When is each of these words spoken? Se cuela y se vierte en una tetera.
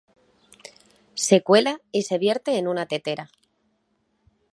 Se 1.13 1.43
cuela 1.43 1.79
y 1.91 2.01
se 2.01 2.17
vierte 2.17 2.57
en 2.57 2.67
una 2.67 2.87
tetera. 2.87 3.29